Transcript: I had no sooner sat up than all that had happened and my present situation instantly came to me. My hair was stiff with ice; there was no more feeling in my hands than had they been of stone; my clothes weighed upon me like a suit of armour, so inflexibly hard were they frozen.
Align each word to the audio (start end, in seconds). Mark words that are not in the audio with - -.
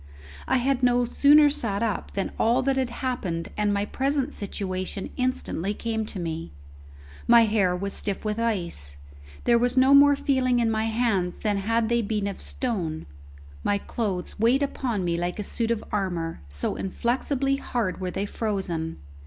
I 0.47 0.57
had 0.57 0.81
no 0.81 1.05
sooner 1.05 1.47
sat 1.47 1.83
up 1.83 2.13
than 2.13 2.31
all 2.39 2.63
that 2.63 2.75
had 2.75 2.89
happened 2.89 3.49
and 3.55 3.71
my 3.71 3.85
present 3.85 4.33
situation 4.33 5.11
instantly 5.15 5.75
came 5.75 6.07
to 6.07 6.19
me. 6.19 6.51
My 7.27 7.41
hair 7.45 7.75
was 7.75 7.93
stiff 7.93 8.25
with 8.25 8.39
ice; 8.39 8.97
there 9.43 9.59
was 9.59 9.77
no 9.77 9.93
more 9.93 10.15
feeling 10.15 10.57
in 10.59 10.71
my 10.71 10.85
hands 10.85 11.37
than 11.37 11.57
had 11.57 11.87
they 11.87 12.01
been 12.01 12.25
of 12.25 12.41
stone; 12.41 13.05
my 13.63 13.77
clothes 13.77 14.39
weighed 14.39 14.63
upon 14.63 15.03
me 15.03 15.17
like 15.19 15.37
a 15.37 15.43
suit 15.43 15.69
of 15.69 15.83
armour, 15.91 16.41
so 16.49 16.75
inflexibly 16.75 17.57
hard 17.57 18.01
were 18.01 18.09
they 18.09 18.25
frozen. 18.25 18.97